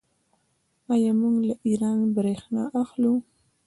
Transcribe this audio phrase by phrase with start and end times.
[0.93, 3.13] آیا موږ له ایران بریښنا اخلو؟